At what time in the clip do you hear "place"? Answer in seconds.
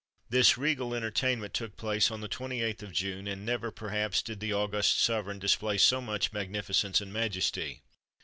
1.77-2.09